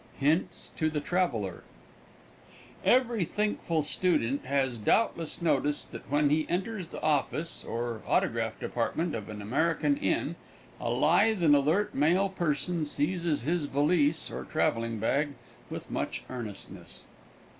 [0.19, 2.53] HINTS TO THE TRAVELER XX
[2.83, 9.13] Every thinkful student has doubtless noticed that when he enters the office, or autograph department,
[9.13, 10.37] of an American inn,
[10.79, 15.33] a lithe and alert male person seizes his valise or traveling bag
[15.69, 17.03] with much earnestness.